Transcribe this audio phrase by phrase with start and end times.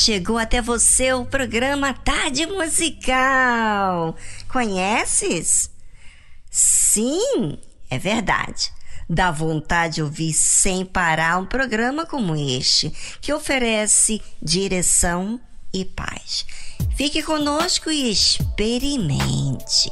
[0.00, 4.16] Chegou até você o programa Tarde Musical.
[4.48, 5.70] Conheces?
[6.50, 7.58] Sim,
[7.90, 8.72] é verdade.
[9.08, 12.90] Dá vontade de ouvir sem parar um programa como este,
[13.20, 15.38] que oferece direção
[15.72, 16.46] e paz.
[16.96, 19.90] Fique conosco e experimente.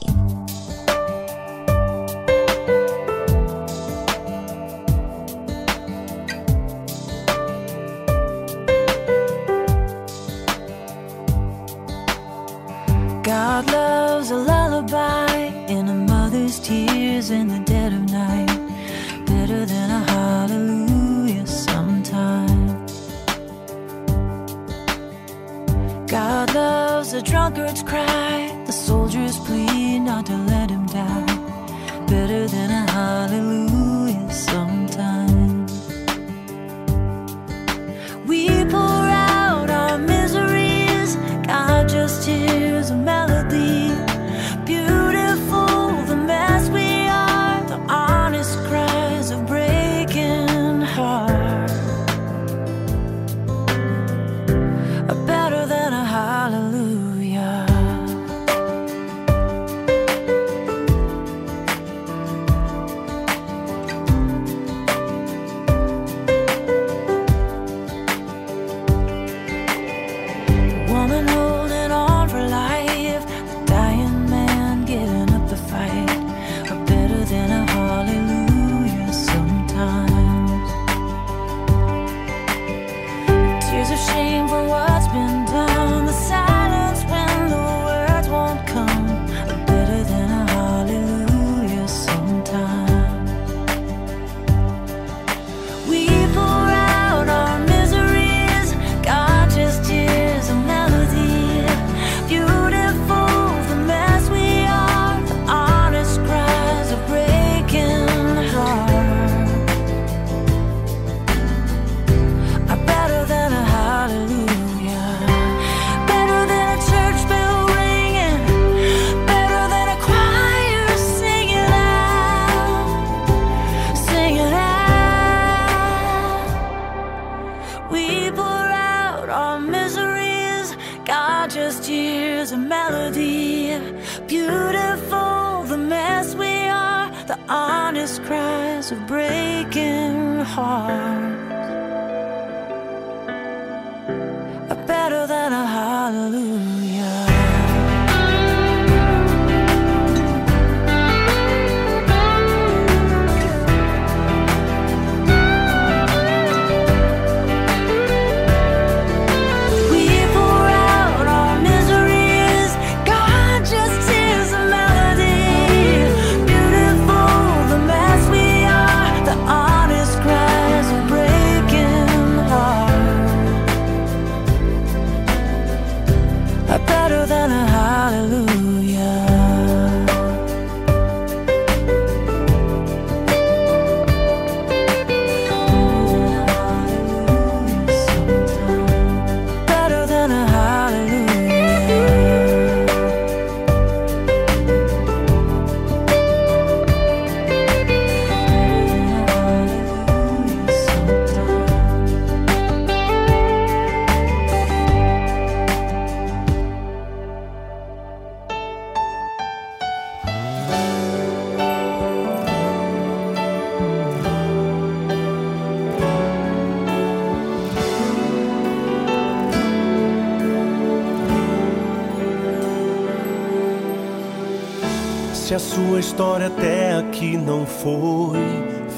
[226.19, 228.41] História até aqui não foi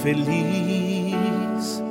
[0.03, 1.83] feliz,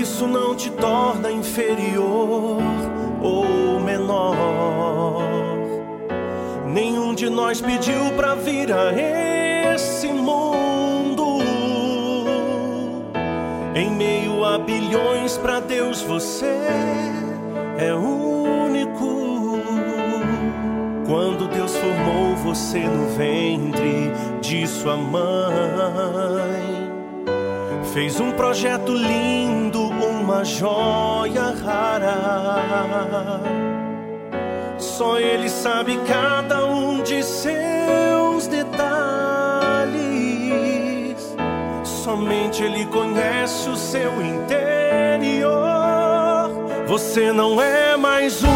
[0.00, 2.62] isso não te torna inferior
[3.20, 5.18] ou menor.
[6.68, 7.93] Nenhum de nós pediu
[24.44, 26.92] de sua mãe,
[27.94, 33.40] fez um projeto lindo, uma joia rara.
[34.76, 38.84] Só Ele sabe cada um de seus detalhes.
[41.82, 45.54] Somente Ele conhece o seu interior.
[46.86, 48.50] Você não é mais um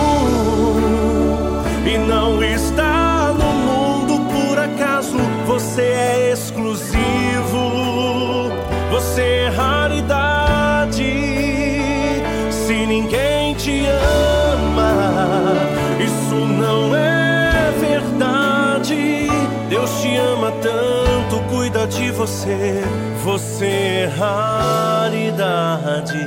[1.86, 2.87] e não está
[5.78, 7.70] Você é exclusivo,
[8.90, 11.04] você é raridade.
[12.50, 15.54] Se ninguém te ama,
[16.04, 19.28] isso não é verdade.
[19.68, 22.82] Deus te ama tanto, cuida de você.
[23.22, 26.18] Você é raridade.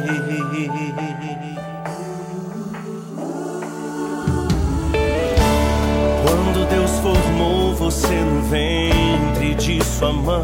[7.91, 10.39] Você no ventre de sua mãe,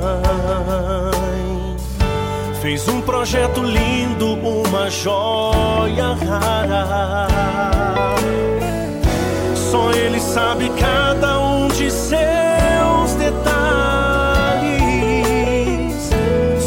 [2.61, 7.27] fez um projeto lindo, uma joia rara.
[9.55, 13.47] Só Ele sabe cada um de seus detalhes.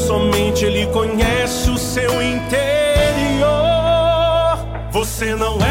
[0.07, 3.51] Somente Ele conhece o seu interior.
[4.91, 5.70] Você não é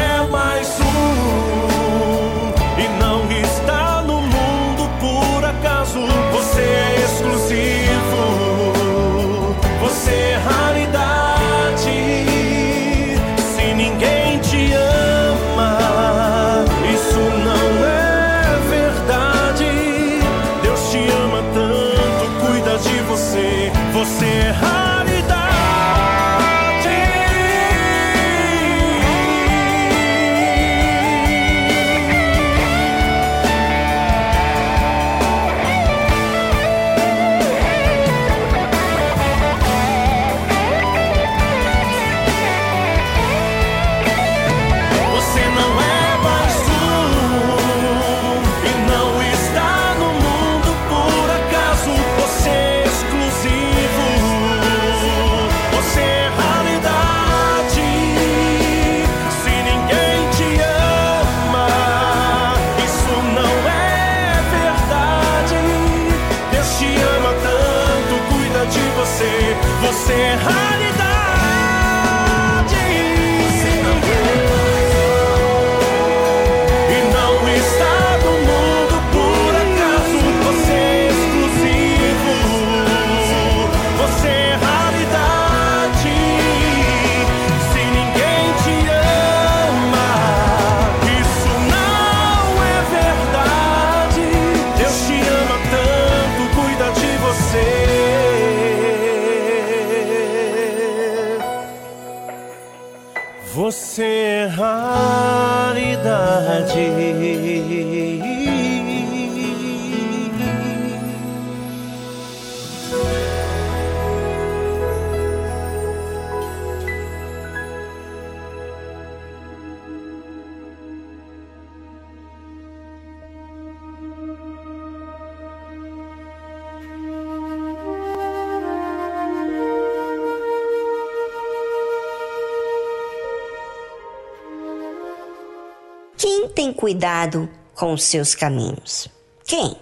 [136.90, 139.08] cuidado com os seus caminhos?
[139.44, 139.76] Quem?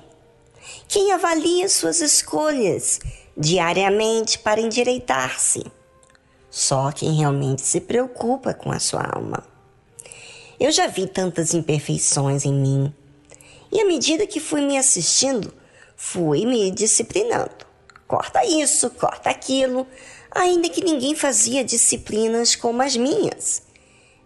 [0.86, 3.00] Quem avalia suas escolhas
[3.34, 5.64] diariamente para endireitar-se?
[6.50, 9.42] Só quem realmente se preocupa com a sua alma.
[10.60, 12.94] Eu já vi tantas imperfeições em mim,
[13.72, 15.50] e à medida que fui me assistindo,
[15.96, 17.66] fui me disciplinando.
[18.06, 19.86] Corta isso, corta aquilo,
[20.30, 23.62] ainda que ninguém fazia disciplinas como as minhas.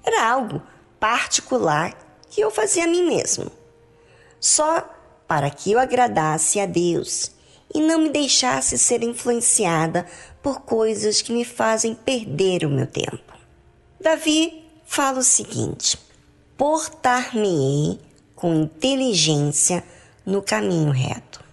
[0.05, 0.61] Era algo
[0.99, 1.97] particular
[2.33, 3.53] que eu fazia a mim mesmo,
[4.41, 4.89] só
[5.29, 7.31] para que eu agradasse a Deus
[7.75, 10.07] e não me deixasse ser influenciada
[10.43, 13.35] por coisas que me fazem perder o meu tempo.
[14.01, 15.99] Davi fala o seguinte:
[16.57, 18.01] portar-me-ei
[18.35, 19.85] com inteligência
[20.25, 21.45] no caminho reto.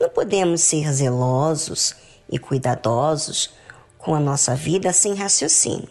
[0.00, 1.94] Não podemos ser zelosos
[2.30, 3.50] e cuidadosos
[3.98, 5.90] com a nossa vida sem raciocínio.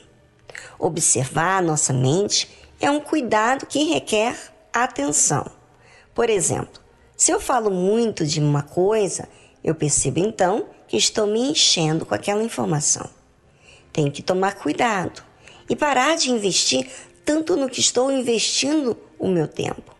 [0.79, 4.35] Observar a nossa mente é um cuidado que requer
[4.71, 5.45] atenção.
[6.13, 6.81] Por exemplo,
[7.15, 9.27] se eu falo muito de uma coisa,
[9.63, 13.09] eu percebo então que estou me enchendo com aquela informação.
[13.91, 15.23] Tenho que tomar cuidado
[15.69, 16.87] e parar de investir
[17.23, 19.95] tanto no que estou investindo o meu tempo.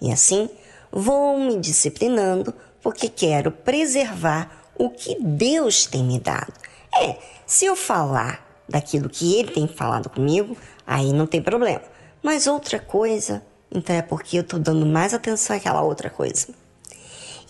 [0.00, 0.50] E assim,
[0.90, 6.52] vou me disciplinando porque quero preservar o que Deus tem me dado.
[7.00, 7.16] É,
[7.46, 11.82] se eu falar daquilo que ele tem falado comigo, aí não tem problema.
[12.24, 16.48] Mas outra coisa, então é porque eu estou dando mais atenção àquela outra coisa.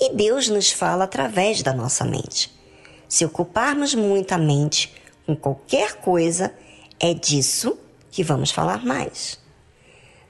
[0.01, 2.53] E Deus nos fala através da nossa mente.
[3.09, 4.93] Se ocuparmos muito a mente
[5.25, 6.53] com qualquer coisa,
[6.99, 7.79] é disso
[8.11, 9.39] que vamos falar mais.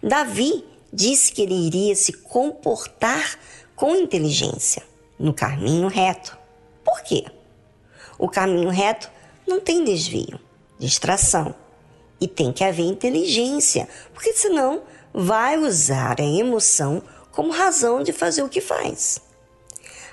[0.03, 3.39] Davi disse que ele iria se comportar
[3.75, 4.83] com inteligência
[5.19, 6.37] no caminho reto.
[6.85, 7.25] Por quê?
[8.19, 9.11] O caminho reto
[9.47, 10.39] não tem desvio
[10.79, 11.55] distração.
[12.21, 17.03] E tem que haver inteligência, porque senão vai usar a emoção
[17.33, 19.21] como razão de fazer o que faz.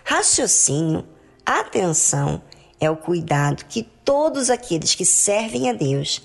[0.04, 1.06] Raciocínio,
[1.46, 2.42] atenção,
[2.80, 6.22] é o cuidado que todos aqueles que servem a Deus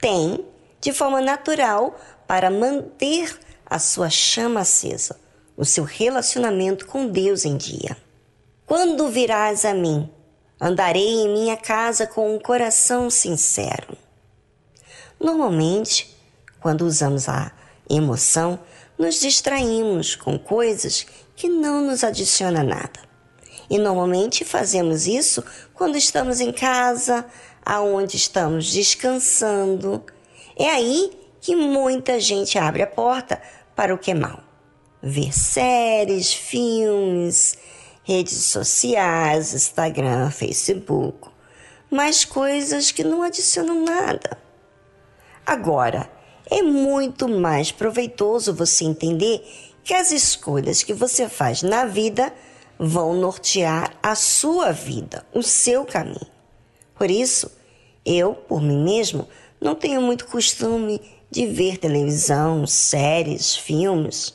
[0.00, 0.44] têm
[0.80, 1.94] de forma natural
[2.26, 5.18] para manter a sua chama acesa,
[5.56, 7.96] o seu relacionamento com Deus em dia.
[8.64, 10.10] Quando virás a mim,
[10.60, 13.96] Andarei em minha casa com um coração sincero.
[15.20, 16.16] Normalmente,
[16.60, 17.52] quando usamos a
[17.88, 18.58] emoção,
[18.98, 23.00] nos distraímos com coisas que não nos adicionam nada.
[23.70, 25.44] E normalmente fazemos isso
[25.74, 27.26] quando estamos em casa,
[27.64, 30.02] aonde estamos descansando.
[30.56, 31.10] É aí
[31.40, 33.40] que muita gente abre a porta
[33.76, 34.42] para o que é mal.
[35.02, 37.56] Ver séries, filmes,
[38.02, 41.28] redes sociais, Instagram, Facebook,
[41.90, 44.47] mas coisas que não adicionam nada.
[45.48, 46.10] Agora,
[46.50, 49.42] é muito mais proveitoso você entender
[49.82, 52.30] que as escolhas que você faz na vida
[52.78, 56.28] vão nortear a sua vida, o seu caminho.
[56.94, 57.50] Por isso,
[58.04, 59.26] eu, por mim mesmo,
[59.58, 61.00] não tenho muito costume
[61.30, 64.34] de ver televisão, séries, filmes.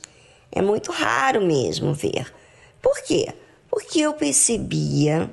[0.51, 2.33] É muito raro mesmo ver.
[2.81, 3.31] Por quê?
[3.69, 5.31] Porque eu percebia,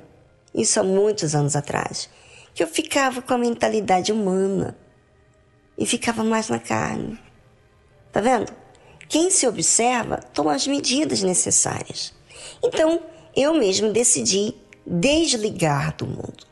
[0.53, 2.07] isso há muitos anos atrás,
[2.53, 4.77] que eu ficava com a mentalidade humana
[5.81, 7.17] e ficava mais na carne.
[8.11, 8.53] Tá vendo?
[9.09, 12.13] Quem se observa toma as medidas necessárias.
[12.63, 13.01] Então,
[13.35, 14.53] eu mesmo decidi
[14.85, 16.45] desligar do mundo.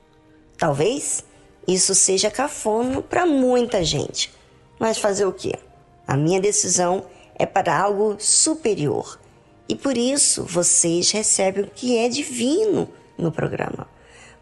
[0.58, 1.24] Talvez
[1.68, 4.34] isso seja cafona para muita gente,
[4.80, 5.54] mas fazer o quê?
[6.08, 7.06] A minha decisão
[7.36, 9.20] é para algo superior
[9.70, 13.88] e por isso vocês recebem o que é divino no programa.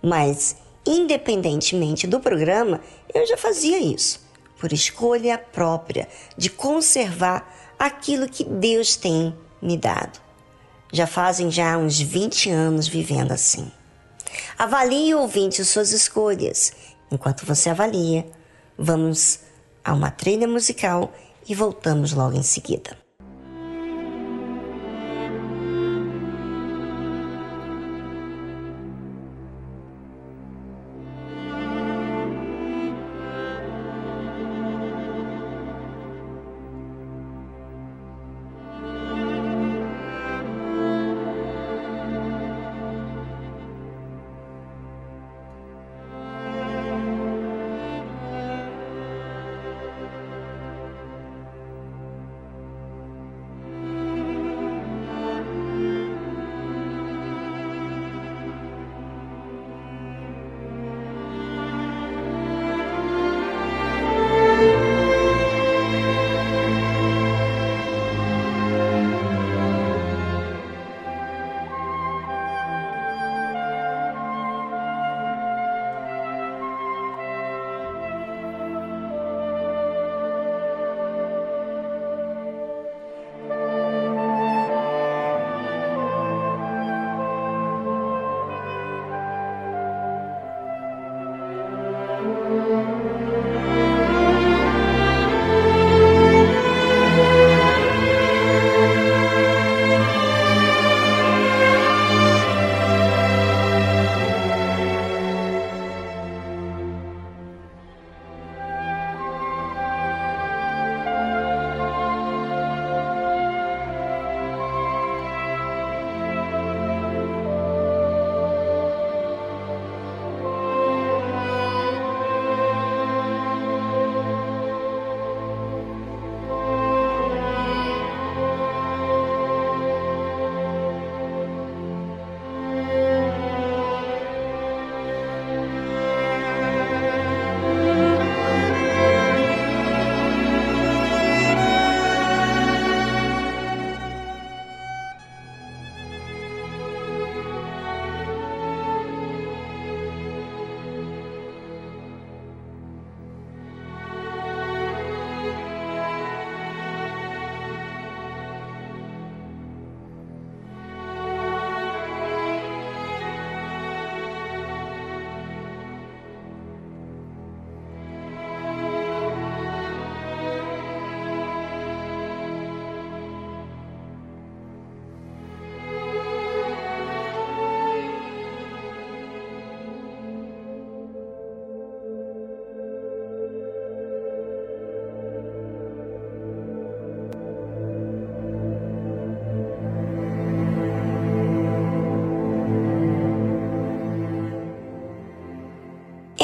[0.01, 2.79] Mas, independentemente do programa,
[3.13, 4.25] eu já fazia isso,
[4.59, 10.19] por escolha própria, de conservar aquilo que Deus tem me dado.
[10.91, 13.71] Já fazem já uns 20 anos vivendo assim.
[14.57, 16.73] Avalie, ouvinte, suas escolhas.
[17.11, 18.25] Enquanto você avalia,
[18.77, 19.39] vamos
[19.83, 21.13] a uma trilha musical
[21.47, 22.96] e voltamos logo em seguida.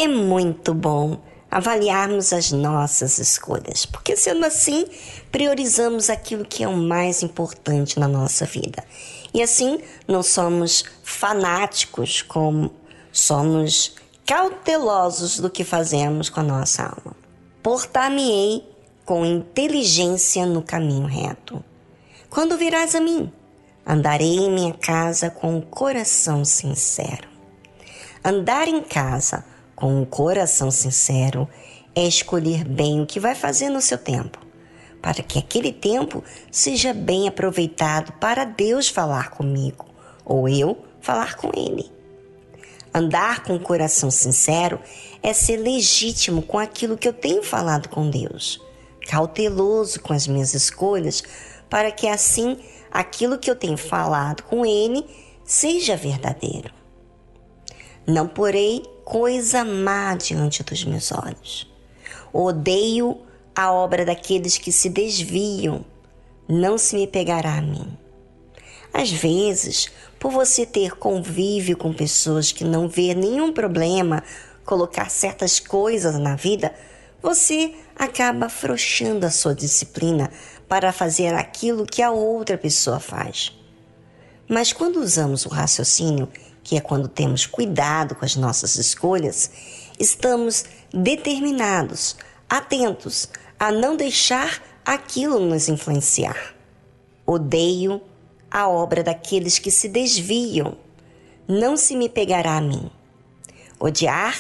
[0.04, 1.18] É muito bom
[1.50, 4.86] avaliarmos as nossas escolhas, porque sendo assim,
[5.32, 8.84] priorizamos aquilo que é o mais importante na nossa vida.
[9.34, 12.72] E assim, não somos fanáticos como
[13.12, 17.16] somos cautelosos do que fazemos com a nossa alma.
[17.62, 18.68] Portar-me-ei
[19.06, 21.64] com inteligência no caminho reto.
[22.30, 23.32] Quando virás a mim,
[23.86, 27.28] andarei em minha casa com o um coração sincero.
[28.24, 31.48] Andar em casa com um coração sincero
[31.96, 34.40] é escolher bem o que vai fazer no seu tempo,
[35.02, 39.86] para que aquele tempo seja bem aproveitado para Deus falar comigo
[40.26, 41.92] ou eu falar com Ele.
[42.94, 44.80] Andar com o coração sincero
[45.22, 48.62] é ser legítimo com aquilo que eu tenho falado com Deus,
[49.08, 51.24] cauteloso com as minhas escolhas,
[51.70, 52.58] para que assim
[52.92, 55.04] aquilo que eu tenho falado com Ele
[55.44, 56.72] seja verdadeiro.
[58.06, 61.72] Não porei coisa má diante dos meus olhos.
[62.32, 63.20] Odeio
[63.56, 65.86] a obra daqueles que se desviam,
[66.48, 67.98] não se me pegará a mim.
[68.94, 74.24] Às vezes, por você ter convívio com pessoas que não vê nenhum problema
[74.66, 76.74] colocar certas coisas na vida,
[77.22, 80.32] você acaba afrouxando a sua disciplina
[80.68, 83.52] para fazer aquilo que a outra pessoa faz.
[84.48, 86.30] Mas quando usamos o raciocínio
[86.64, 89.52] que é quando temos cuidado com as nossas escolhas,
[90.00, 92.16] estamos determinados,
[92.50, 96.56] atentos a não deixar aquilo nos influenciar.
[97.26, 98.02] Odeio
[98.50, 100.78] a obra daqueles que se desviam,
[101.48, 102.90] não se me pegará a mim.
[103.80, 104.36] Odiar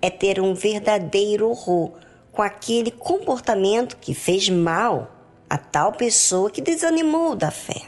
[0.00, 1.92] é ter um verdadeiro horror
[2.30, 5.10] com aquele comportamento que fez mal
[5.48, 7.82] a tal pessoa que desanimou da fé.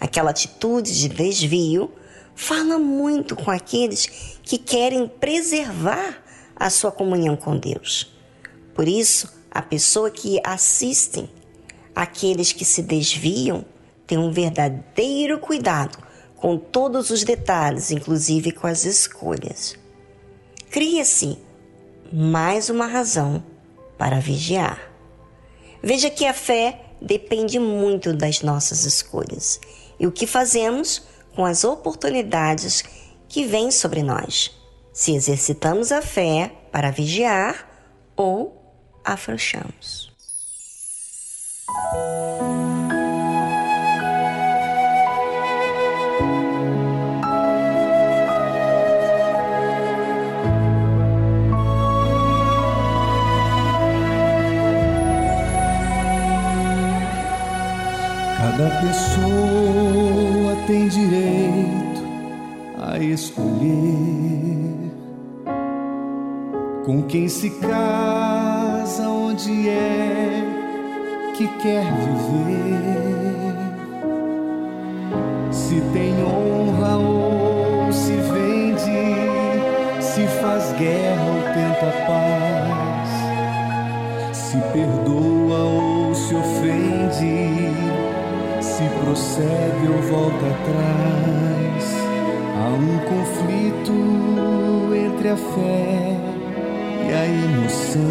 [0.00, 1.90] Aquela atitude de desvio
[2.38, 6.22] fala muito com aqueles que querem preservar
[6.54, 8.16] a sua comunhão com Deus.
[8.76, 11.28] Por isso, a pessoa que assistem
[11.92, 13.64] aqueles que se desviam
[14.06, 15.98] tem um verdadeiro cuidado
[16.36, 19.76] com todos os detalhes, inclusive com as escolhas.
[20.70, 21.38] Cria-se
[22.12, 23.42] mais uma razão
[23.98, 24.80] para vigiar.
[25.82, 29.60] Veja que a fé depende muito das nossas escolhas
[29.98, 31.02] e o que fazemos
[31.38, 32.82] com as oportunidades
[33.28, 34.50] que vêm sobre nós,
[34.92, 37.64] se exercitamos a fé para vigiar
[38.16, 38.60] ou
[39.04, 40.12] afrouxamos.
[58.36, 59.77] Cada pessoa
[60.68, 62.02] tem direito
[62.78, 64.92] a escolher
[66.84, 70.44] com quem se casa, onde é
[71.34, 73.54] que quer viver.
[75.50, 77.27] Se tem honra ou
[89.38, 91.84] prossegue ou volta atrás.
[92.56, 93.94] Há um conflito
[94.94, 96.16] entre a fé
[97.06, 98.02] e a emoção.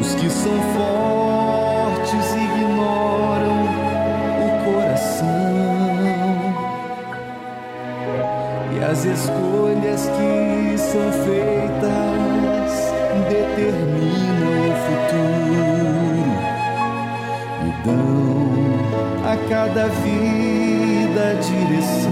[0.00, 3.58] Os que são fortes ignoram
[4.44, 5.26] o coração
[8.76, 12.72] e as escolhas que são feitas
[13.28, 15.89] determinam o futuro
[17.84, 18.60] dão
[19.24, 22.10] a cada vida direção.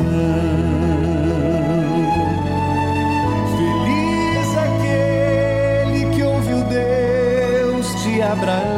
[3.56, 8.77] Feliz aquele que ouviu Deus de Abraão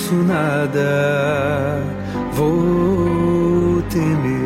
[0.00, 1.82] Isso nada
[2.32, 4.40] vou temer.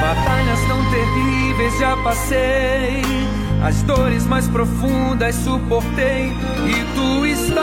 [0.00, 3.02] Batalhas tão terríveis já passei,
[3.62, 6.32] as dores mais profundas suportei
[6.66, 7.60] e tu estavas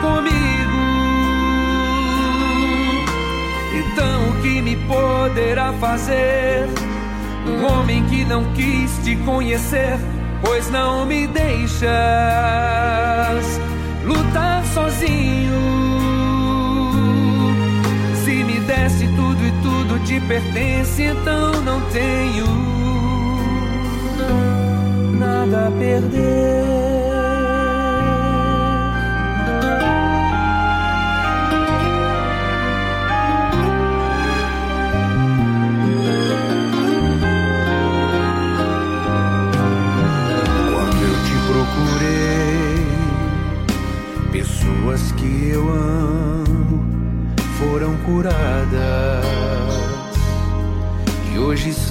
[0.00, 0.82] comigo.
[3.74, 6.85] Então o que me poderá fazer?
[7.56, 9.98] Um homem que não quis te conhecer,
[10.44, 11.88] pois não me deixas
[14.04, 15.52] lutar sozinho.
[18.24, 22.46] Se me desse tudo e tudo te pertence, então não tenho
[25.18, 26.95] nada a perder.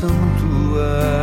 [0.06, 1.15] Hoje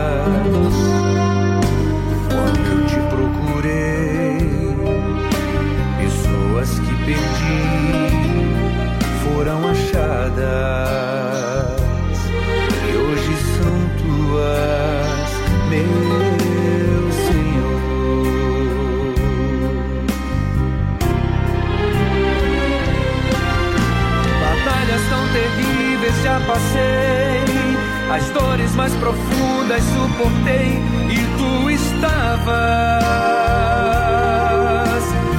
[28.15, 32.53] as dores mais profundas suportei e tu estavas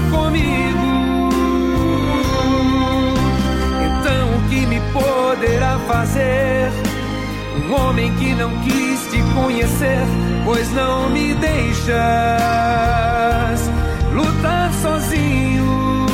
[0.09, 1.29] comigo.
[3.85, 6.71] Então o que me poderá fazer?
[7.55, 10.07] Um homem que não quis te conhecer,
[10.43, 11.93] pois não me deixas
[14.13, 16.07] lutar sozinho.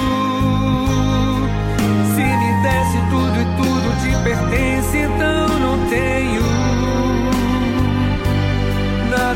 [2.16, 6.39] Se me desse tudo e tudo te pertence, então não tenho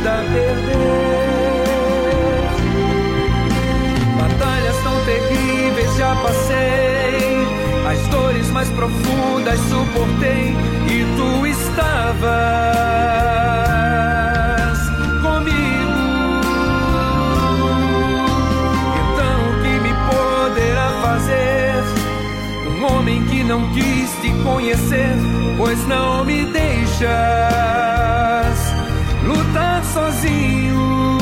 [0.03, 0.83] nada a perder.
[4.17, 7.47] Batalhas tão terríveis já passei,
[7.89, 10.55] as dores mais profundas suportei
[10.87, 12.27] e tu estavas
[15.21, 16.41] comigo.
[18.99, 21.83] Então o que me poderá fazer?
[22.67, 25.15] Um homem que não quis te conhecer,
[25.57, 27.73] pois não me deixas
[30.23, 31.17] sozinho.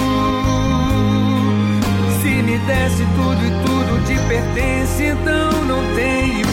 [2.22, 6.48] Se me desse tudo e tudo te pertence, então não tenho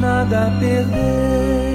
[0.00, 1.69] nada a perder.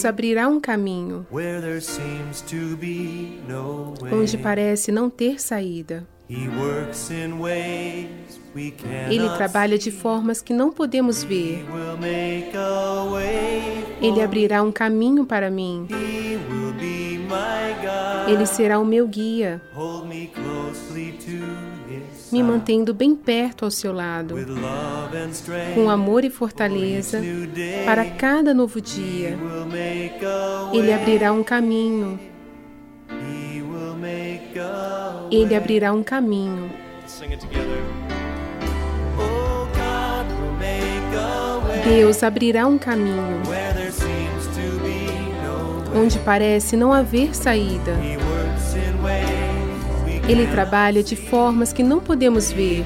[0.00, 1.26] Deus abrirá um caminho
[4.10, 6.06] onde parece não ter saída.
[9.10, 11.66] Ele trabalha de formas que não podemos ver.
[14.00, 15.86] Ele abrirá um caminho para mim.
[18.26, 20.06] Ele será o meu guia, Hold
[22.32, 24.34] me mantendo bem perto ao seu lado,
[25.74, 27.20] com amor e fortaleza
[27.84, 29.36] para cada novo dia.
[30.72, 32.18] Ele abrirá um caminho,
[35.30, 36.70] ele abrirá um caminho.
[39.18, 39.50] Oh,
[41.84, 43.42] Deus abrirá um caminho.
[45.94, 47.96] Onde parece não haver saída.
[50.30, 52.84] Ele trabalha de formas que não podemos ver.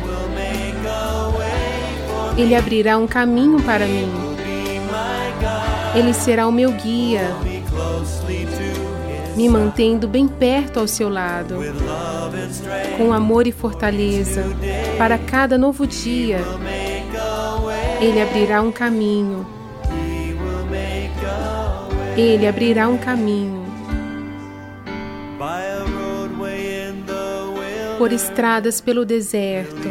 [2.39, 4.11] Ele abrirá um caminho para mim.
[5.95, 7.37] Ele será o meu guia,
[9.37, 11.57] me mantendo bem perto ao seu lado,
[12.97, 14.43] com amor e fortaleza
[14.97, 16.41] para cada novo dia.
[18.01, 19.47] Ele abrirá um caminho.
[22.17, 23.64] Ele abrirá um caminho
[27.99, 29.89] por estradas pelo deserto.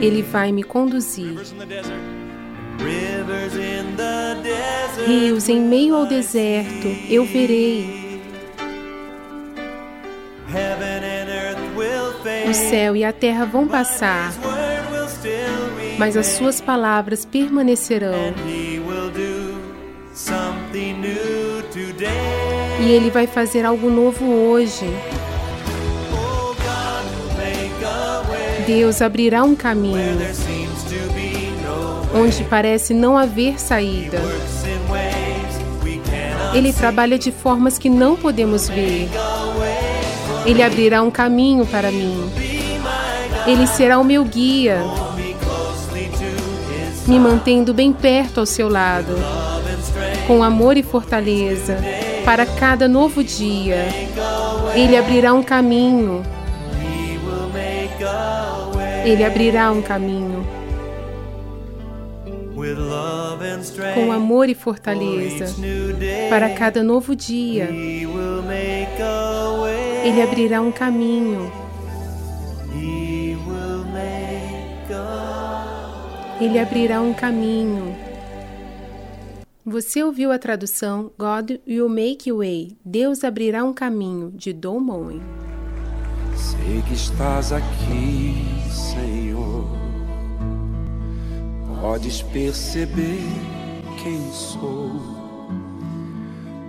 [0.00, 1.38] Ele vai me conduzir.
[5.06, 8.02] Rios em meio ao deserto eu verei.
[12.48, 14.32] O céu e a terra vão passar,
[15.98, 18.34] mas as suas palavras permanecerão.
[22.80, 24.86] E ele vai fazer algo novo hoje.
[28.66, 30.18] Deus abrirá um caminho
[32.14, 34.18] onde parece não haver saída.
[36.54, 39.08] Ele trabalha de formas que não podemos ver.
[40.44, 42.30] Ele abrirá um caminho para mim.
[43.46, 44.78] Ele será o meu guia,
[47.06, 49.14] me mantendo bem perto ao seu lado,
[50.26, 51.78] com amor e fortaleza,
[52.24, 53.86] para cada novo dia.
[54.74, 56.22] Ele abrirá um caminho,
[59.04, 60.46] ele abrirá um caminho,
[63.94, 65.46] com amor e for fortaleza,
[66.28, 67.68] para cada novo dia.
[70.04, 71.52] Ele abrirá um caminho,
[76.40, 77.94] ele abrirá um caminho.
[79.64, 84.80] Você ouviu a tradução God will make a way, Deus abrirá um caminho, de Don
[84.80, 85.22] Moen.
[86.34, 88.41] Sei que estás aqui,
[88.72, 89.66] Senhor.
[91.80, 93.20] Podes perceber
[94.02, 94.92] quem sou.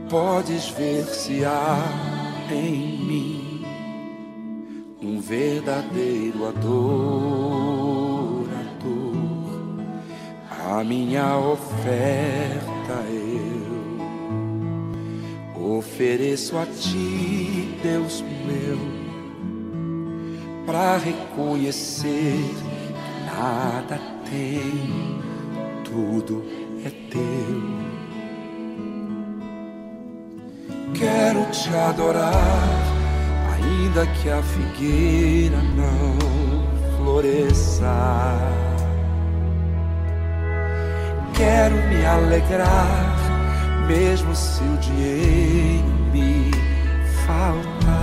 [0.10, 1.78] Podes ver se há
[2.51, 3.66] em mim
[5.01, 6.93] um verdadeiro adorador.
[10.70, 13.64] A minha oferta eu
[15.78, 19.03] ofereço a ti, Deus meu
[20.66, 23.99] para reconhecer que nada
[24.30, 25.22] tem,
[25.84, 26.43] tudo
[26.86, 27.84] é teu.
[30.93, 32.32] Quero te adorar,
[33.53, 37.93] ainda que a figueira não floresça.
[41.34, 43.18] Quero me alegrar,
[43.88, 45.84] mesmo se o dinheiro
[46.14, 46.51] me
[47.26, 48.03] faltar.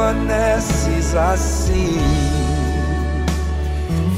[0.00, 1.98] Permaneces assim.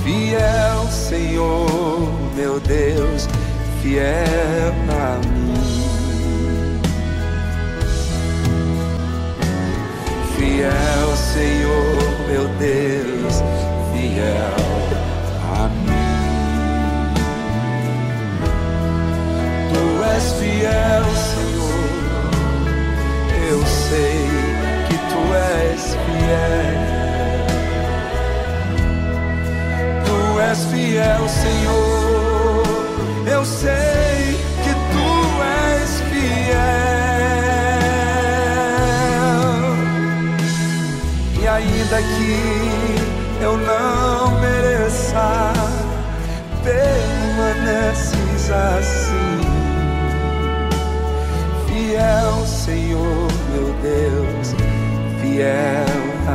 [0.05, 3.29] Fiel, Senhor, meu Deus,
[3.83, 6.81] fiel a mim.
[10.37, 13.43] Fiel, Senhor, meu Deus,
[13.93, 14.57] fiel
[15.57, 16.13] a mim.
[19.73, 21.22] Tu és fiel,
[43.53, 45.53] eu não mereça,
[46.65, 49.41] permaneces assim.
[51.67, 54.55] Fiel, Senhor, meu Deus,
[55.21, 55.87] fiel
[56.27, 56.31] a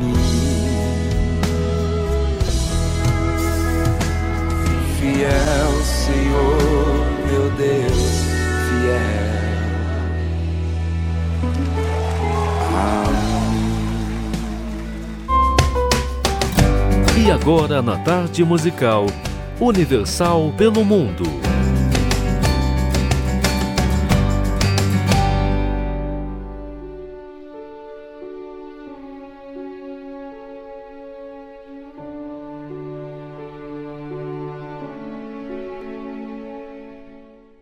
[0.00, 1.38] mim.
[4.98, 7.89] Fiel, Senhor, meu Deus,
[17.30, 19.06] E agora na tarde musical
[19.60, 21.22] Universal pelo Mundo.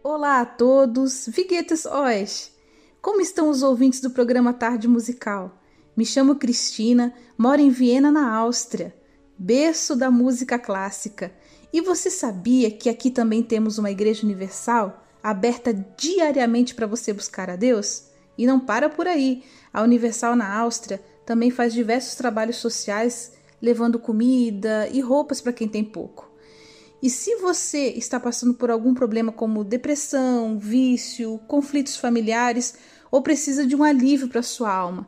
[0.02, 2.50] Olá a todos, Viguetes Oes!
[3.02, 5.60] Como estão os ouvintes do programa Tarde Musical?
[5.94, 8.94] Me chamo Cristina, moro em Viena, na Áustria,
[9.39, 11.32] berço da música clássica.
[11.72, 17.51] E você sabia que aqui também temos uma igreja universal aberta diariamente para você buscar
[17.51, 18.05] a Deus?
[18.36, 19.43] E não para por aí.
[19.72, 25.68] A Universal na Áustria também faz diversos trabalhos sociais, levando comida e roupas para quem
[25.68, 26.28] tem pouco.
[27.03, 32.74] E se você está passando por algum problema como depressão, vício, conflitos familiares
[33.11, 35.07] ou precisa de um alívio para sua alma,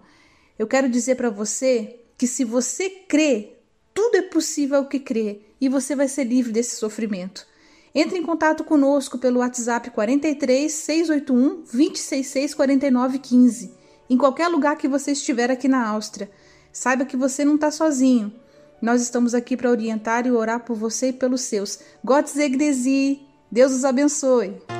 [0.59, 3.60] eu quero dizer para você que se você crê,
[3.95, 7.47] tudo é possível ao que crê e você vai ser livre desse sofrimento.
[7.95, 13.75] Entre em contato conosco pelo WhatsApp 43 681 266 49 15,
[14.09, 16.31] em qualquer lugar que você estiver aqui na Áustria.
[16.73, 18.33] Saiba que você não está sozinho.
[18.81, 21.81] Nós estamos aqui para orientar e orar por você e pelos seus.
[22.03, 23.27] Gott segne.
[23.51, 24.80] Deus os abençoe.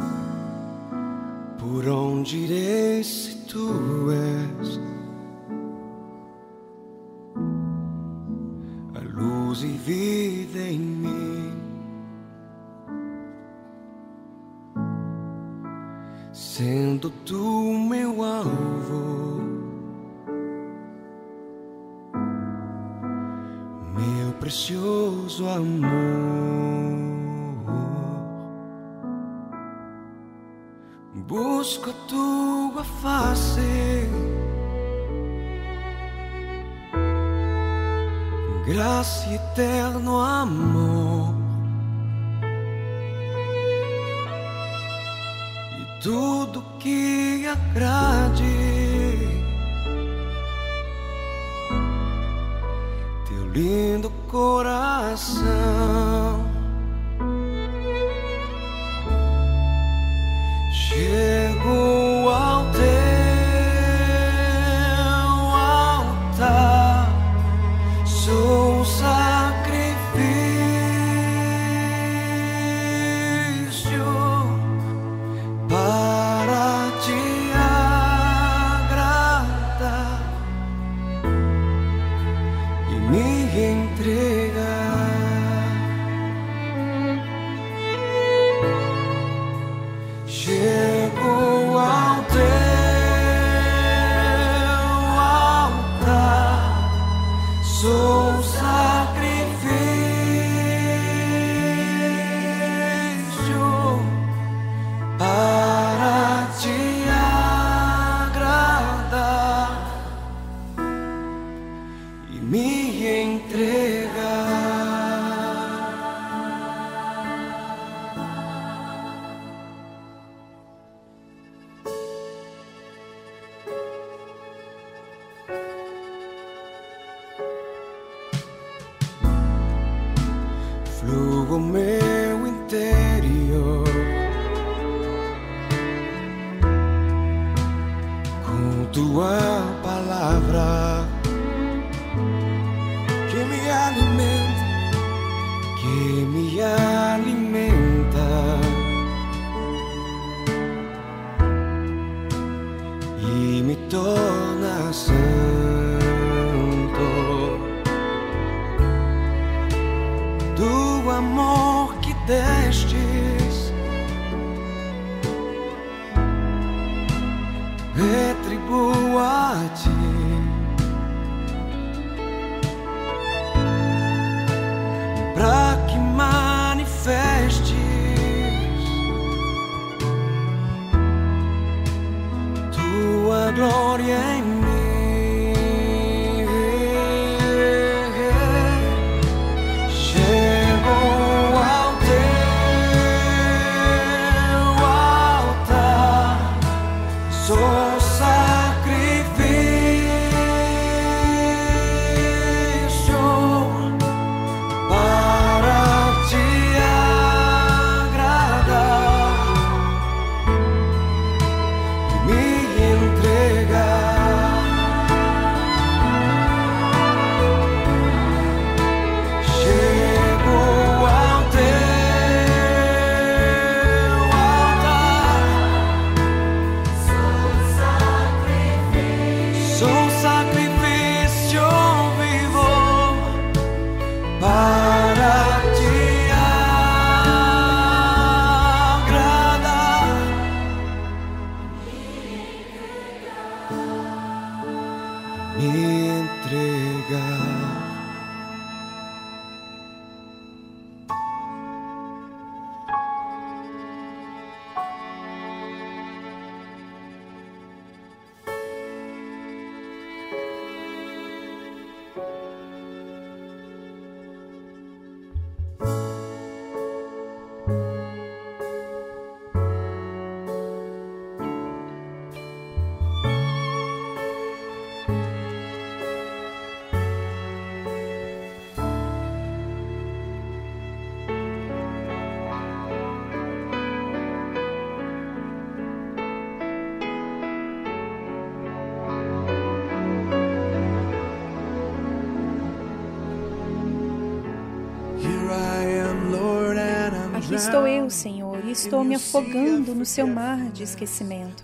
[297.71, 301.63] Estou eu, Senhor, e estou me afogando no seu mar de esquecimento.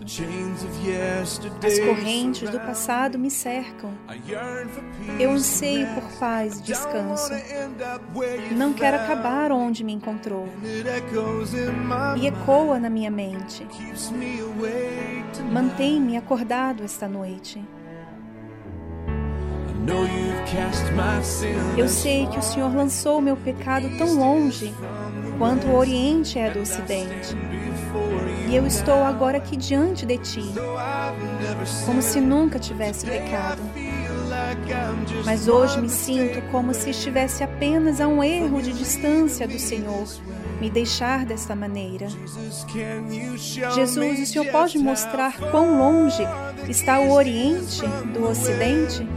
[1.66, 3.92] As correntes do passado me cercam.
[5.20, 7.32] Eu anseio por paz e descanso.
[8.56, 10.48] Não quero acabar onde me encontrou.
[12.18, 13.68] E ecoa na minha mente.
[15.52, 17.64] Mantém-me acordado esta noite.
[21.78, 24.74] Eu sei que o Senhor lançou meu pecado tão longe
[25.38, 27.36] quanto o Oriente é do Ocidente.
[28.50, 30.44] E eu estou agora aqui diante de ti,
[31.86, 33.62] como se nunca tivesse pecado.
[35.26, 40.08] Mas hoje me sinto como se estivesse apenas a um erro de distância do Senhor,
[40.60, 42.08] me deixar desta maneira.
[43.76, 46.24] Jesus, o Senhor pode mostrar quão longe
[46.68, 47.82] está o Oriente
[48.14, 49.08] do Ocidente?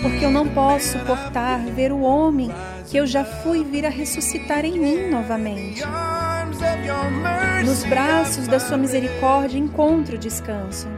[0.00, 2.50] Porque eu não posso suportar ver o homem
[2.88, 5.82] que eu já fui vir a ressuscitar em mim novamente.
[7.64, 10.88] Nos braços da sua misericórdia encontro descanso.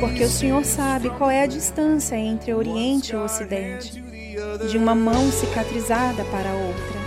[0.00, 4.02] Porque o Senhor sabe qual é a distância entre o Oriente e Ocidente,
[4.68, 7.01] de uma mão cicatrizada para a outra.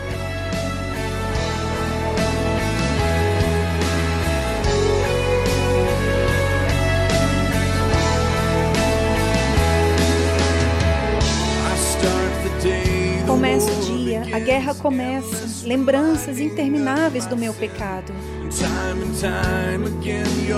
[14.55, 18.13] Dia, a guerra começa, lembranças intermináveis do meu pecado.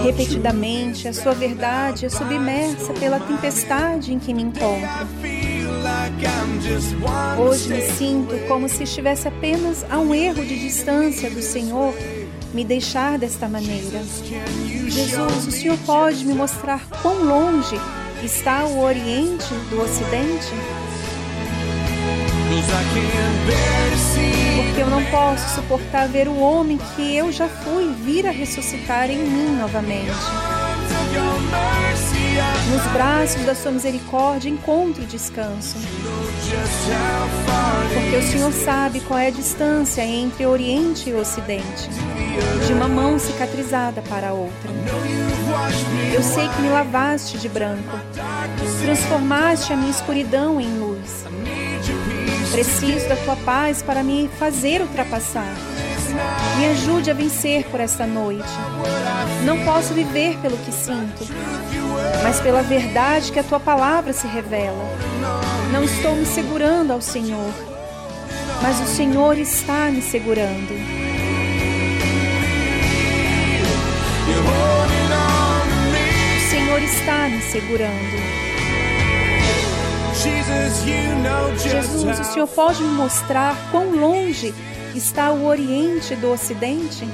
[0.04, 4.88] Repetidamente, a sua verdade é submersa pela tempestade em que me encontro.
[7.40, 11.94] Hoje me sinto como se estivesse apenas a um erro de distância do Senhor
[12.54, 14.02] me deixar desta maneira.
[14.88, 17.76] Jesus, o Senhor pode me mostrar quão longe
[18.24, 20.77] está o Oriente do Ocidente?
[24.56, 29.10] Porque eu não posso suportar ver o homem que eu já fui vir a ressuscitar
[29.10, 30.12] em mim novamente.
[32.72, 35.78] Nos braços da sua misericórdia encontro descanso.
[37.94, 41.90] Porque o Senhor sabe qual é a distância entre Oriente e Ocidente,
[42.66, 44.72] de uma mão cicatrizada para a outra.
[46.14, 47.98] Eu sei que me lavaste de branco,
[48.84, 51.26] transformaste a minha escuridão em luz.
[52.52, 55.54] Preciso da tua paz para me fazer ultrapassar.
[56.58, 58.48] Me ajude a vencer por esta noite.
[59.44, 61.26] Não posso viver pelo que sinto,
[62.24, 64.84] mas pela verdade que a tua palavra se revela.
[65.72, 67.54] Não estou me segurando ao Senhor,
[68.62, 70.74] mas o Senhor está me segurando.
[76.36, 78.27] O Senhor está me segurando.
[81.58, 84.54] Jesus, o Senhor pode me mostrar quão longe
[84.96, 87.08] está o Oriente do Ocidente?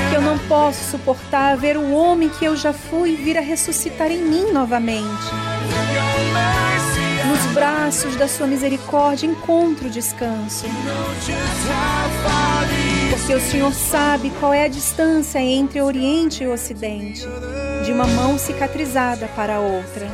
[0.00, 4.10] Porque eu não posso suportar ver o homem que eu já fui vir a ressuscitar
[4.10, 5.30] em mim novamente.
[7.28, 10.66] Nos braços da sua misericórdia encontro descanso.
[13.10, 17.24] Porque o Senhor sabe qual é a distância entre o Oriente e o Ocidente
[17.82, 20.06] de uma mão cicatrizada para outra.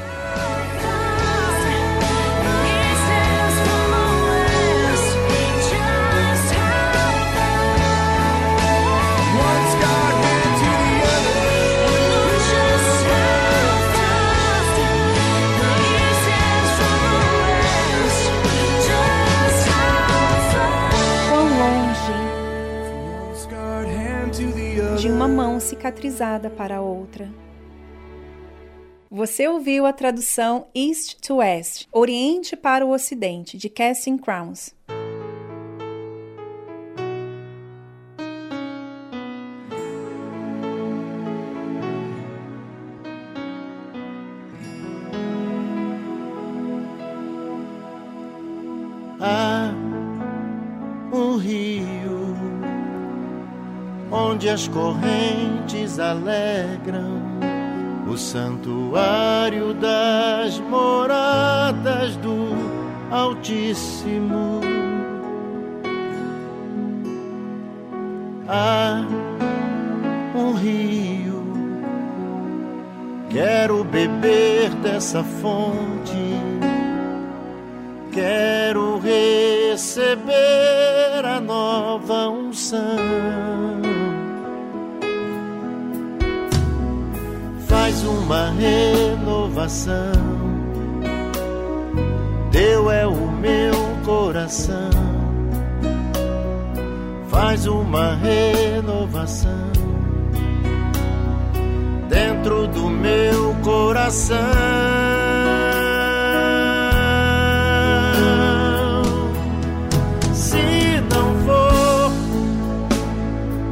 [21.29, 22.13] Quão longe
[24.99, 27.29] de uma mão cicatrizada para a outra.
[29.11, 34.75] Você ouviu a tradução East to West, Oriente para o Ocidente, de Casting Crowns.
[49.19, 49.73] Há
[51.41, 52.37] rio
[54.11, 57.28] onde as correntes alegram
[58.09, 62.49] o santuário das moradas do
[63.11, 64.61] Altíssimo.
[68.49, 69.05] Há
[70.35, 71.45] um rio,
[73.29, 76.17] quero beber dessa fonte,
[78.11, 80.33] quero receber
[81.25, 83.68] a nova unção.
[88.29, 90.13] Uma renovação.
[92.53, 93.73] Teu é o meu
[94.05, 94.91] coração,
[97.29, 99.73] faz uma renovação
[102.11, 104.37] dentro do meu coração.
[110.35, 112.13] Se não for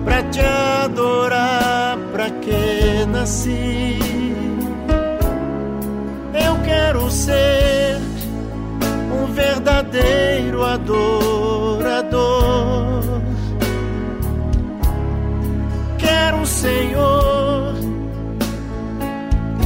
[0.02, 3.85] pra te adorar, pra que nasci?
[7.26, 7.98] Ser
[9.12, 12.22] um verdadeiro adorador.
[15.98, 17.74] Quero, Senhor,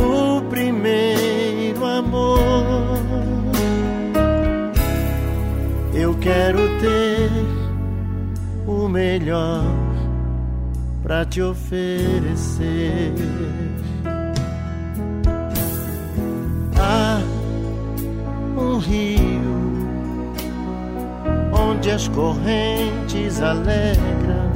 [0.01, 2.39] o primeiro amor.
[5.93, 7.31] Eu quero ter
[8.67, 9.65] o melhor
[11.03, 13.13] para te oferecer.
[16.83, 17.30] Um
[18.81, 19.61] rio
[21.53, 24.51] onde as correntes alegram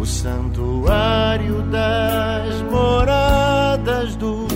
[0.00, 4.46] o santuário das moradas do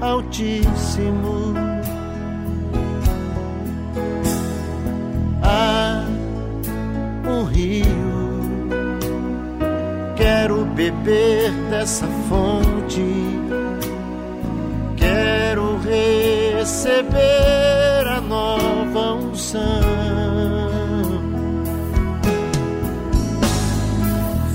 [0.00, 1.54] Altíssimo.
[5.42, 6.04] Há
[7.28, 7.84] um rio,
[10.16, 13.04] quero beber dessa fonte,
[14.96, 17.65] quero receber
[19.56, 21.26] nova unção.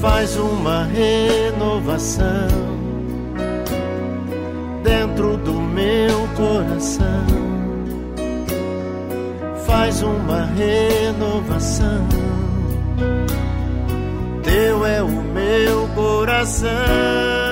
[0.01, 2.47] faz uma renovação
[4.83, 7.25] dentro do meu coração.
[9.65, 12.07] Faz uma renovação.
[14.43, 17.50] Teu é o meu coração.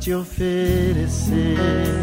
[0.00, 1.99] Te oferecer.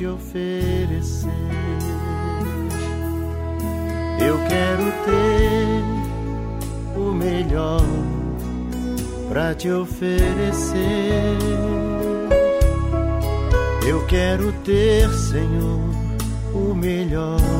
[0.00, 1.28] Te oferecer.
[4.18, 5.84] Eu quero ter
[6.98, 7.82] o melhor
[9.28, 11.36] para te oferecer.
[13.86, 15.90] Eu quero ter, Senhor,
[16.54, 17.59] o melhor.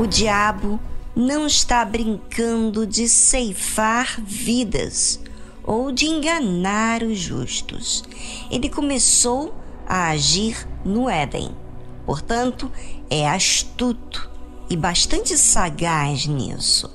[0.00, 0.80] O diabo
[1.14, 5.20] não está brincando de ceifar vidas
[5.62, 8.02] ou de enganar os justos.
[8.50, 9.54] Ele começou
[9.86, 11.54] a agir no Éden.
[12.06, 12.72] Portanto,
[13.10, 14.30] é astuto
[14.70, 16.90] e bastante sagaz nisso.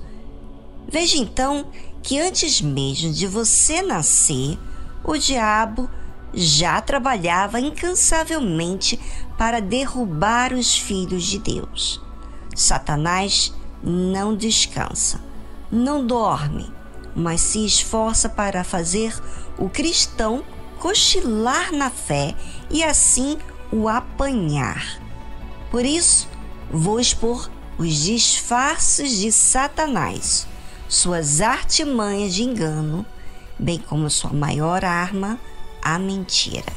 [0.92, 1.68] Veja então
[2.02, 4.58] que antes mesmo de você nascer,
[5.04, 5.88] o diabo
[6.34, 9.00] já trabalhava incansavelmente
[9.38, 12.04] para derrubar os filhos de Deus.
[12.56, 13.54] Satanás
[13.84, 15.22] não descansa,
[15.70, 16.74] não dorme,
[17.14, 19.14] mas se esforça para fazer
[19.58, 20.44] o cristão
[20.80, 22.34] cochilar na fé
[22.72, 23.38] e assim
[23.72, 25.00] o apanhar.
[25.70, 26.30] Por isso,
[26.72, 30.48] vou expor os disfarces de Satanás,
[30.88, 33.06] suas artimanhas de engano,
[33.60, 35.38] bem como sua maior arma,
[35.82, 36.74] a mentira.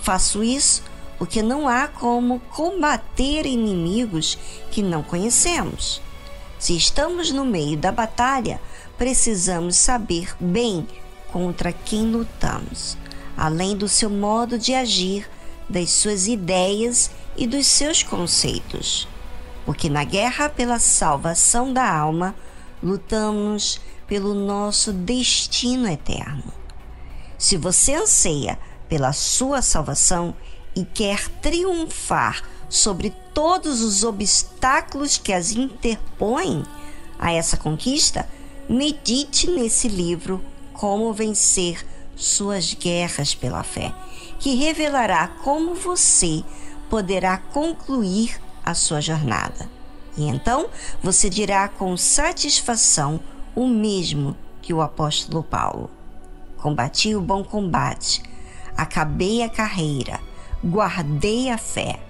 [0.00, 0.82] Faço isso
[1.18, 4.38] porque não há como combater inimigos
[4.70, 6.00] que não conhecemos.
[6.58, 8.60] Se estamos no meio da batalha,
[8.96, 10.86] precisamos saber bem
[11.32, 12.96] contra quem lutamos,
[13.36, 15.28] além do seu modo de agir,
[15.68, 19.06] das suas ideias e dos seus conceitos.
[19.66, 22.34] Porque na guerra pela salvação da alma,
[22.82, 26.52] lutamos pelo nosso destino eterno.
[27.36, 28.58] Se você anseia
[28.88, 30.34] pela sua salvação
[30.78, 36.62] e quer triunfar sobre todos os obstáculos que as interpõem
[37.18, 38.28] a essa conquista,
[38.68, 40.40] medite nesse livro
[40.72, 43.92] Como Vencer Suas Guerras pela Fé,
[44.38, 46.44] que revelará como você
[46.88, 49.68] poderá concluir a sua jornada.
[50.16, 50.68] E então
[51.02, 53.18] você dirá com satisfação
[53.52, 55.90] o mesmo que o apóstolo Paulo:
[56.56, 58.22] Combati o bom combate,
[58.76, 60.27] acabei a carreira,
[60.64, 62.00] guardei a fé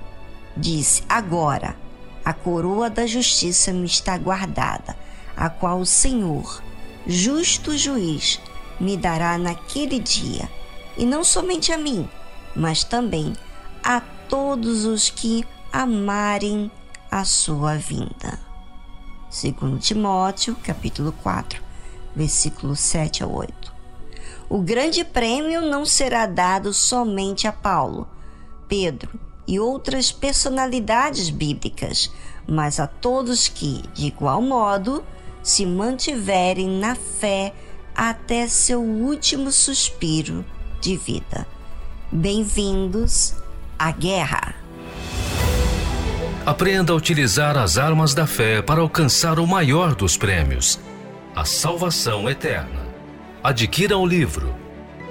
[0.57, 1.77] disse: Agora
[2.25, 4.97] a coroa da justiça me está guardada,
[5.37, 6.63] a qual o Senhor,
[7.07, 8.41] justo juiz,
[8.79, 10.49] me dará naquele dia,
[10.97, 12.09] e não somente a mim,
[12.55, 13.35] mas também
[13.83, 16.71] a todos os que amarem
[17.11, 18.39] a sua vinda.
[19.31, 21.63] Segundo Timóteo, capítulo 4,
[22.15, 23.73] versículo 7 a 8.
[24.51, 28.09] O grande prêmio não será dado somente a Paulo,
[28.69, 29.11] Pedro,
[29.47, 32.13] e outras personalidades bíblicas,
[32.47, 35.03] mas a todos que, de igual modo,
[35.43, 37.55] se mantiverem na fé
[37.97, 40.45] até seu último suspiro
[40.81, 41.47] de vida.
[42.13, 43.35] Bem-vindos
[43.79, 44.55] à guerra.
[46.45, 50.79] Aprenda a utilizar as armas da fé para alcançar o maior dos prêmios,
[51.35, 52.87] a salvação eterna.
[53.43, 54.68] Adquira o livro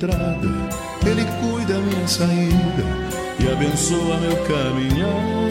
[0.00, 0.48] entrada,
[1.04, 2.84] Ele cuida minha saída
[3.38, 5.50] e abençoa meu caminhar.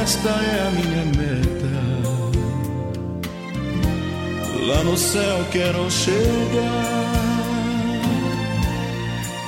[0.00, 1.64] Esta é a minha meta.
[4.66, 6.14] Lá no céu quero chegar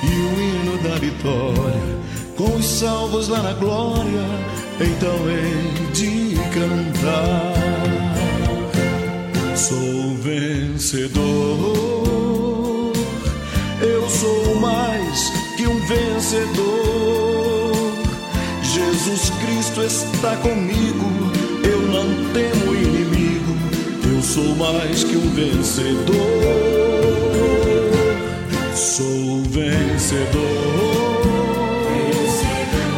[0.03, 1.97] e o hino da vitória
[2.35, 4.25] com os salvos lá na glória.
[4.79, 7.56] Então hei de cantar.
[10.77, 11.73] Vencedor,
[13.81, 17.71] eu sou mais que um vencedor.
[18.61, 21.31] Jesus Cristo está comigo,
[21.63, 23.57] eu não temo inimigo,
[24.05, 26.15] eu sou mais que um vencedor.
[28.75, 30.37] Sou vencedor,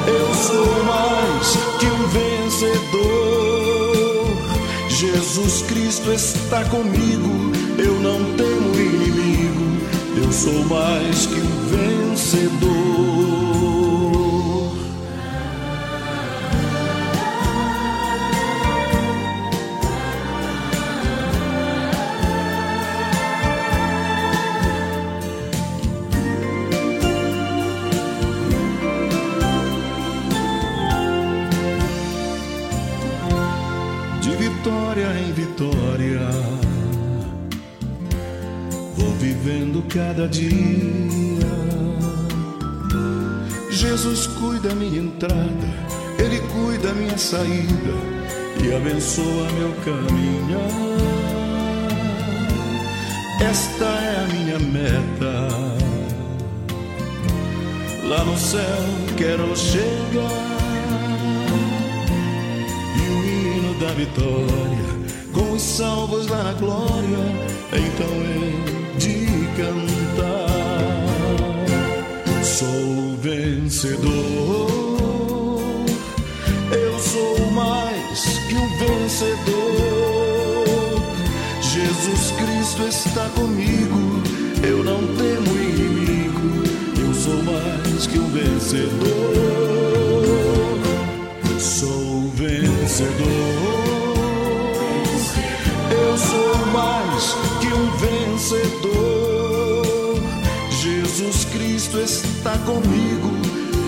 [0.06, 3.19] eu sou mais que um vencedor.
[4.89, 7.48] Jesus Cristo está comigo,
[7.80, 9.77] eu não temo inimigo,
[10.18, 12.78] eu sou mais que um vencedor.
[63.99, 64.88] Vitória
[65.34, 67.19] com os salvos lá na glória.
[67.73, 68.63] Então hei
[68.97, 69.26] de
[69.57, 70.47] cantar.
[72.43, 74.69] Sou vencedor,
[76.71, 79.85] eu sou mais que um vencedor.
[81.61, 84.23] Jesus Cristo está comigo,
[84.63, 86.63] eu não temo inimigo,
[86.99, 89.39] eu sou mais que um vencedor.
[91.59, 93.78] Sou vencedor.
[97.20, 99.84] Mais que um vencedor.
[100.70, 103.30] Jesus Cristo está comigo.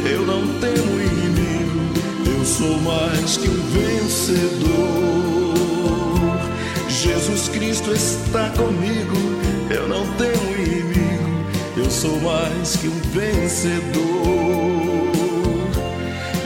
[0.03, 1.80] Eu não temo inimigo.
[2.26, 4.68] Eu sou mais que um vencedor.
[6.90, 9.16] Jesus Cristo está comigo.
[9.70, 11.45] Eu não temo inimigo.
[11.78, 14.12] Eu sou mais que um vencedor.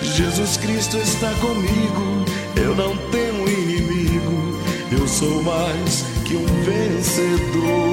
[0.03, 2.25] Jesus Cristo está comigo,
[2.55, 4.57] eu não temo inimigo,
[4.89, 7.85] eu sou mais que um vencedor.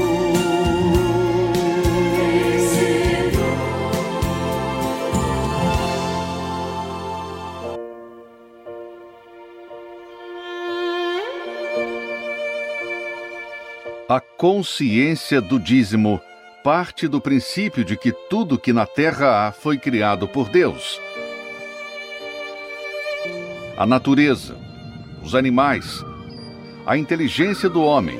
[14.08, 16.20] A consciência do dízimo
[16.62, 21.00] parte do princípio de que tudo que na terra há foi criado por Deus.
[23.76, 24.56] A natureza,
[25.22, 26.04] os animais,
[26.84, 28.18] a inteligência do homem,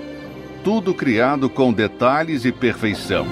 [0.63, 3.27] tudo criado com detalhes e perfeição.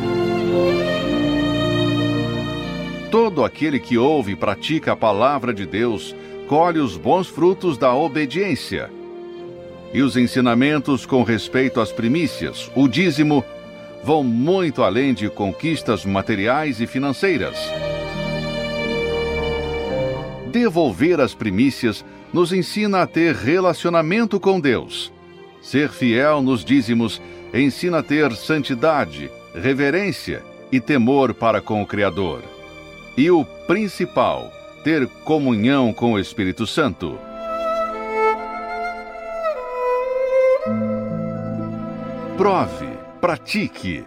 [3.11, 6.15] Todo aquele que ouve e pratica a palavra de Deus
[6.49, 8.91] colhe os bons frutos da obediência.
[9.93, 13.45] E os ensinamentos com respeito às primícias, o dízimo,
[14.03, 17.57] vão muito além de conquistas materiais e financeiras.
[20.51, 25.13] Devolver as primícias nos ensina a ter relacionamento com Deus.
[25.63, 27.21] Ser fiel nos dízimos
[27.53, 30.43] ensina a ter santidade, reverência
[30.73, 32.43] e temor para com o Criador.
[33.17, 37.19] E o principal, ter comunhão com o Espírito Santo.
[42.37, 42.89] Prove,
[43.21, 44.05] pratique,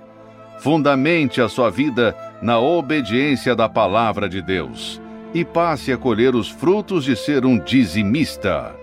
[0.59, 4.99] fundamente a sua vida na obediência da palavra de Deus
[5.33, 8.82] e passe a colher os frutos de ser um dizimista.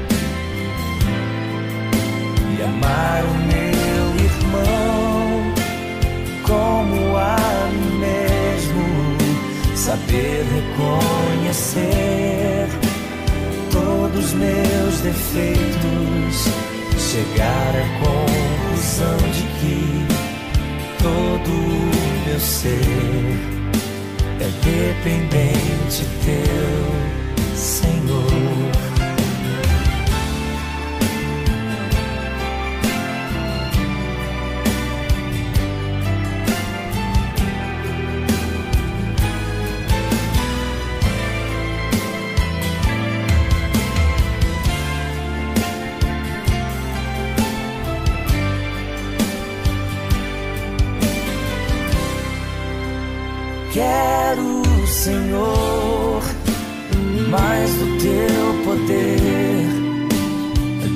[2.63, 5.53] amar o meu irmão
[6.43, 7.37] como a
[7.73, 8.85] mim mesmo.
[9.75, 12.67] Saber reconhecer
[13.71, 16.49] todos os meus defeitos
[17.11, 20.07] chegar à conclusão de que
[21.01, 21.91] todo o
[22.25, 23.37] meu ser
[24.39, 26.87] é dependente teu,
[27.55, 28.90] Senhor.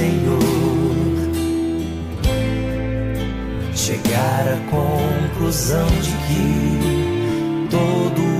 [0.00, 0.40] Senhor.
[3.74, 8.39] Chegar à conclusão de que todo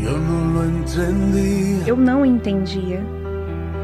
[0.00, 1.86] Yo no lo entendía.
[1.86, 3.02] Eu não entendia.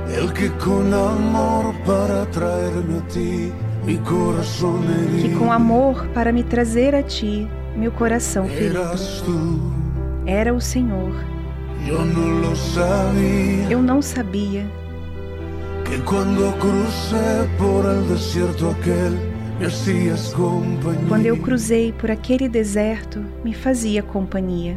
[0.08, 3.52] El que con amor para traerme a ti,
[3.84, 4.80] mi corazón
[5.20, 8.80] que com amor para me trazer a ti, meu coração ferido.
[10.26, 11.12] Era o Senhor.
[11.86, 13.70] yo no lo sabía.
[13.70, 14.66] Eu não sabia
[15.84, 19.12] Que cuando crucé por el desierto aquel,
[19.58, 21.08] me hacías compañía.
[21.08, 24.76] quando eu cruzei por aquele deserto, me fazia companhia.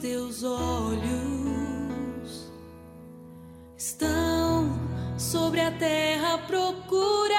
[0.00, 1.06] Teus olhos
[3.76, 4.70] estão
[5.18, 7.36] sobre a terra procurar.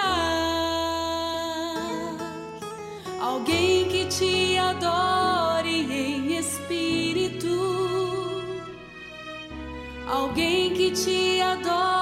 [3.19, 7.47] Alguém que te adore em espírito,
[10.07, 11.96] alguém que te adore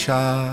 [0.00, 0.49] shot.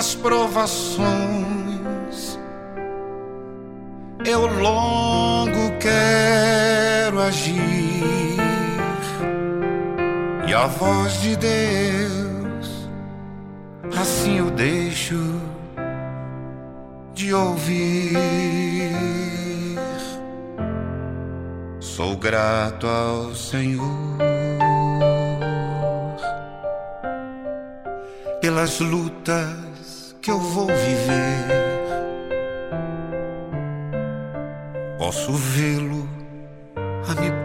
[0.00, 1.06] nas provações,
[4.24, 8.38] eu longo quero agir,
[10.48, 12.88] e a voz de Deus,
[13.94, 15.38] assim eu deixo
[17.12, 18.16] de ouvir.
[21.78, 24.30] Sou grato ao Senhor.
[28.40, 29.69] pelas lutas
[30.20, 31.46] que eu vou viver.
[34.98, 36.06] Posso vê-lo
[37.08, 37.39] a me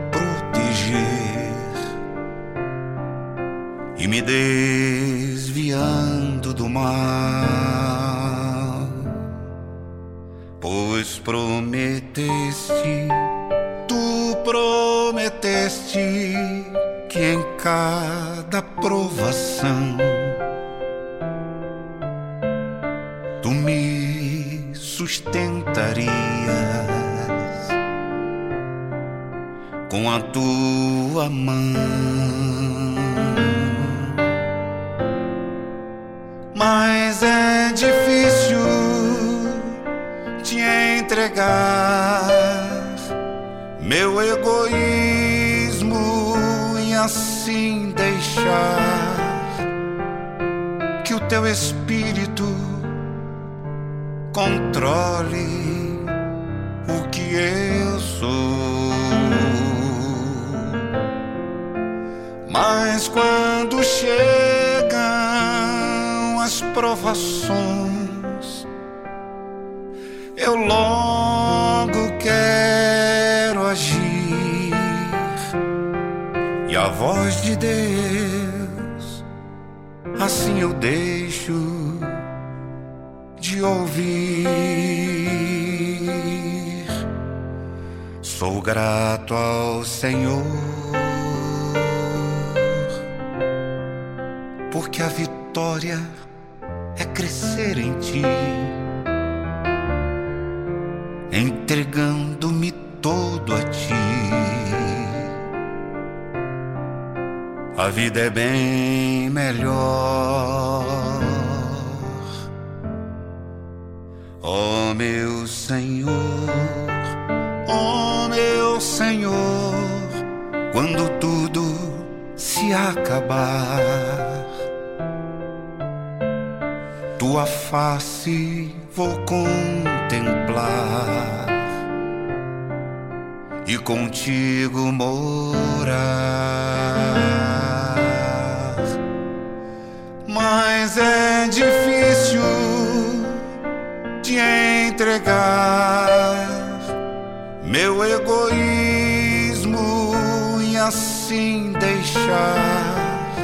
[150.85, 153.35] assim deixar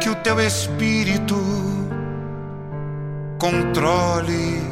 [0.00, 1.36] que o teu espírito
[3.38, 4.62] controle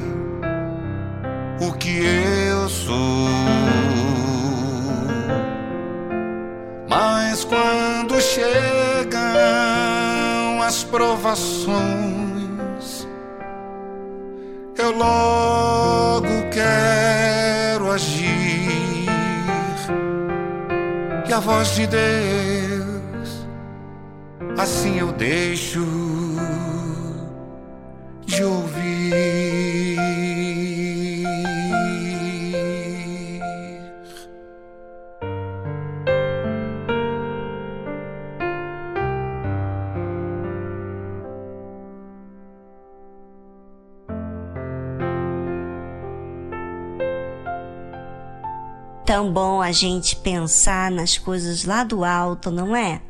[1.61, 3.29] o que eu sou.
[6.89, 9.21] Mas quando chegam
[10.63, 11.75] as provações,
[14.79, 18.62] eu logo quero agir
[21.33, 23.47] a voz de Deus,
[24.59, 25.81] assim eu deixo
[28.27, 29.32] de ouvir.
[49.23, 53.01] Tão bom a gente pensar nas coisas lá do alto, não é?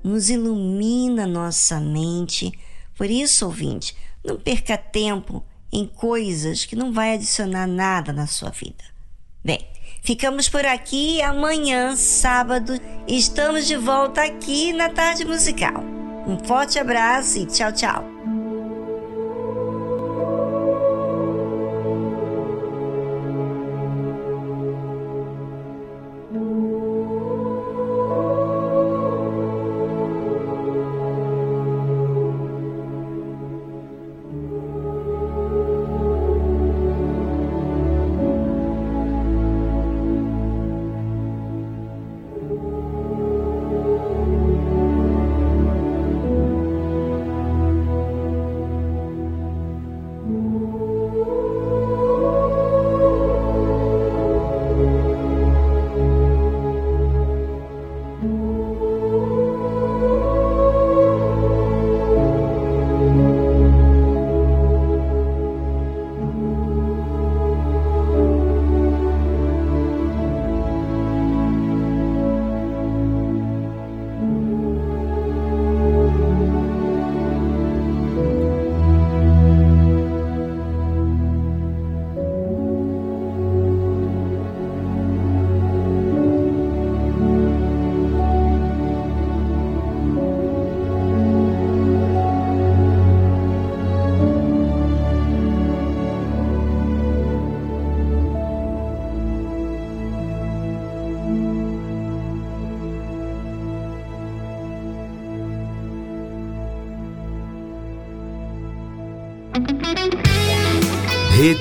[0.00, 2.56] Nos ilumina nossa mente.
[2.96, 8.50] Por isso, ouvinte, não perca tempo em coisas que não vai adicionar nada na sua
[8.50, 8.84] vida.
[9.44, 9.66] Bem,
[10.00, 15.82] ficamos por aqui amanhã, sábado, estamos de volta aqui na Tarde Musical.
[16.24, 18.21] Um forte abraço e tchau, tchau.